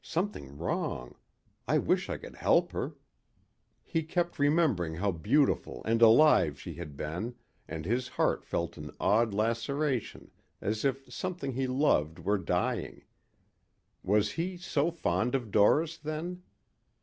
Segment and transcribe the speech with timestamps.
[0.03, 1.13] Something wrong.
[1.67, 2.95] I wish I could help her."
[3.83, 7.35] He kept remembering how beautiful and alive she had been
[7.67, 13.03] and his heart felt an odd laceration as if something he loved were dying.
[14.01, 16.41] Was he so fond of Doris, then?